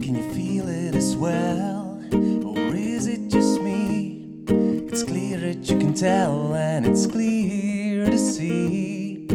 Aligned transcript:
Can 0.00 0.14
you 0.14 0.22
feel 0.32 0.68
it 0.68 0.94
as 0.94 1.16
well? 1.16 2.00
Or 2.12 2.74
is 2.74 3.08
it 3.08 3.28
just 3.28 3.60
me? 3.60 4.44
It's 4.46 5.02
clear 5.02 5.38
that 5.38 5.68
you 5.68 5.76
can 5.78 5.92
tell, 5.92 6.54
and 6.54 6.86
it's 6.86 7.06
clear 7.06 8.06
to 8.06 8.18
see. 8.18 9.26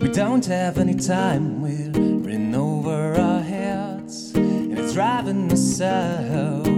We 0.00 0.08
don't 0.10 0.46
have 0.46 0.78
any 0.78 0.94
time, 0.94 1.60
we're 1.60 2.30
in 2.30 2.54
over 2.54 3.14
our 3.20 3.40
heads, 3.42 4.32
and 4.34 4.78
it's 4.78 4.92
driving 4.94 5.50
us 5.50 5.80
out. 5.80 6.75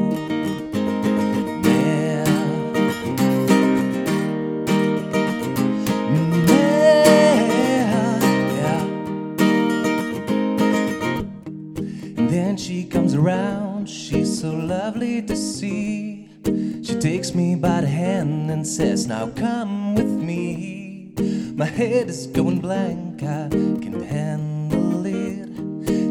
To 15.28 15.36
see. 15.36 16.26
She 16.82 16.98
takes 16.98 17.34
me 17.34 17.54
by 17.54 17.82
the 17.82 17.86
hand 17.86 18.50
and 18.50 18.66
says, 18.66 19.06
Now 19.06 19.28
come 19.28 19.94
with 19.94 20.10
me. 20.10 21.12
My 21.54 21.66
head 21.66 22.08
is 22.08 22.26
going 22.26 22.60
blank, 22.60 23.22
I 23.22 23.48
can 23.50 24.00
handle 24.02 25.04
it. 25.04 25.54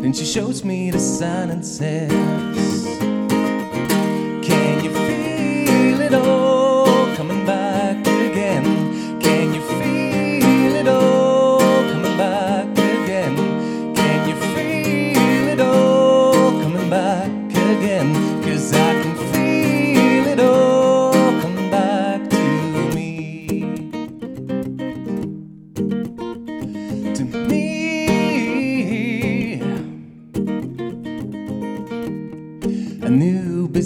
Then 0.02 0.14
she 0.14 0.26
shows 0.26 0.64
me 0.64 0.92
the 0.92 1.00
sun 1.00 1.50
and 1.50 1.66
says, 1.66 2.57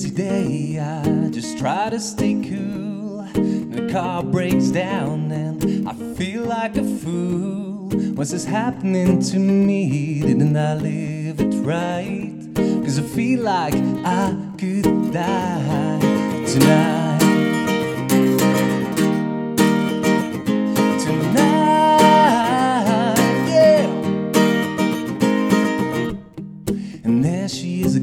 busy 0.01 0.15
day, 0.15 0.79
I 0.79 1.29
just 1.29 1.59
try 1.59 1.87
to 1.91 1.99
stay 1.99 2.33
cool. 2.33 3.21
The 3.33 3.87
car 3.91 4.23
breaks 4.23 4.69
down 4.69 5.31
and 5.31 5.87
I 5.87 5.93
feel 6.15 6.43
like 6.43 6.75
a 6.75 6.83
fool. 6.83 7.89
What's 8.15 8.31
this 8.31 8.45
happening 8.45 9.21
to 9.21 9.37
me? 9.37 10.21
Didn't 10.21 10.57
I 10.57 10.73
live 10.73 11.39
it 11.39 11.53
right? 11.63 12.33
Cause 12.55 12.97
I 12.97 13.03
feel 13.03 13.41
like 13.41 13.75
I 14.03 14.35
could 14.57 15.13
die 15.13 15.99
tonight. 16.47 16.47
Tonight, 16.47 17.00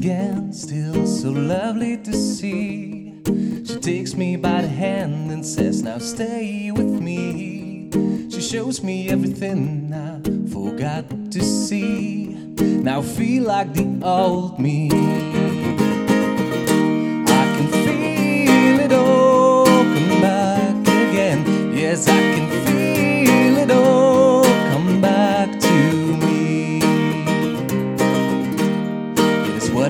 again, 0.09 0.51
still 0.51 1.05
so 1.05 1.29
lovely 1.29 1.95
to 1.95 2.11
see. 2.13 3.13
She 3.63 3.75
takes 3.79 4.15
me 4.15 4.37
by 4.37 4.63
the 4.63 4.67
hand 4.67 5.31
and 5.31 5.45
says, 5.45 5.83
Now 5.83 5.99
stay 5.99 6.71
with 6.71 6.99
me. 6.99 7.91
She 8.31 8.41
shows 8.41 8.81
me 8.81 9.09
everything 9.09 9.93
I 9.93 10.19
forgot 10.51 11.05
to 11.31 11.43
see. 11.43 12.29
Now 12.81 13.03
feel 13.03 13.43
like 13.43 13.75
the 13.75 13.87
old 14.03 14.57
me. 14.59 15.38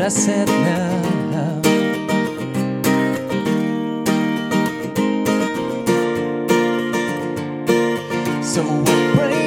I 0.10 0.12
said 0.12 0.48
now. 0.48 1.62
So 8.42 8.64
I 8.64 9.14
pray 9.16 9.39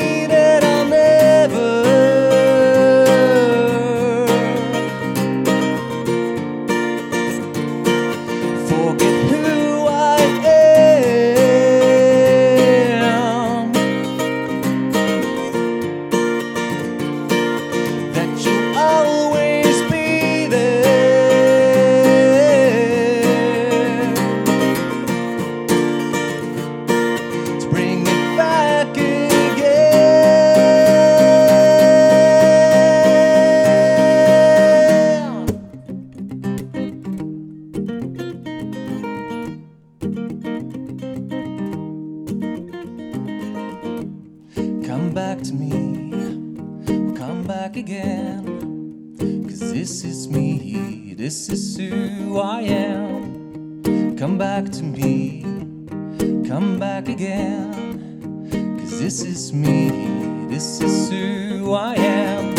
me, 45.73 47.15
come 47.17 47.45
back 47.47 47.77
again. 47.77 48.45
Cause 49.49 49.73
this 49.73 50.05
is 50.05 50.29
me, 50.29 51.15
this 51.17 51.49
is 51.49 51.77
who 51.77 52.39
I 52.39 52.63
am. 52.63 54.17
Come 54.17 54.39
back 54.39 54.71
to 54.73 54.83
me, 54.83 55.43
come 56.49 56.79
back 56.79 57.09
again. 57.09 57.73
Cause 58.79 58.99
this 59.01 59.23
is 59.23 59.53
me, 59.53 59.91
this 60.49 60.81
is 60.81 61.11
who 61.11 61.73
I 61.73 61.95
am. 61.95 62.55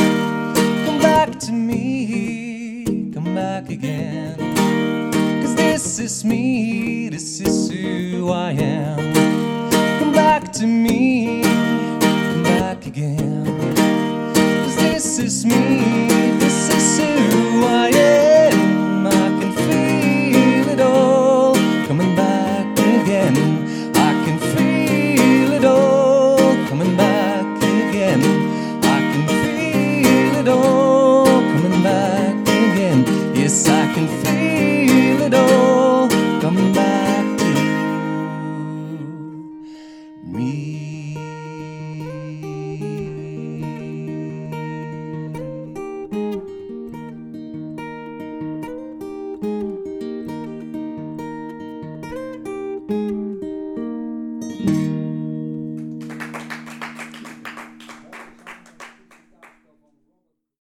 Come 0.85 0.99
back 0.99 1.39
to 1.39 1.51
me, 1.51 3.11
come 3.13 3.33
back 3.35 3.69
again. 3.69 4.37
Cause 5.41 5.55
this 5.55 5.99
is 5.99 6.25
me, 6.25 7.09
this 7.09 7.39
is 7.41 7.69
who 7.71 8.29
I 8.29 8.51
am. 8.51 9.13
Come 9.99 10.11
back 10.13 10.51
to 10.53 10.67
me, 10.67 10.92
again. 12.95 13.45
Cause 14.35 14.75
this 14.75 15.17
is 15.17 15.45
me, 15.45 16.12